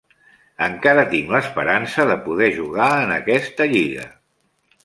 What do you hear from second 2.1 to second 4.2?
de poder jugar en aquesta lliga.